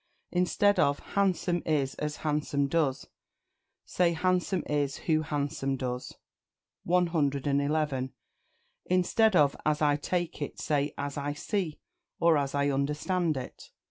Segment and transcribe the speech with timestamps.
[0.31, 3.05] Instead of "Handsome is as handsome does,"
[3.85, 6.15] say "Handsome is who handsome does."
[6.85, 8.11] 111.
[8.85, 11.77] Instead of "As I take it," say "As I see,"
[12.19, 13.69] or, "As I under stand it."